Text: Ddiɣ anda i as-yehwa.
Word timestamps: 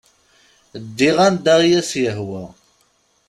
Ddiɣ 0.83 1.17
anda 1.25 1.55
i 1.63 1.69
as-yehwa. 1.79 2.43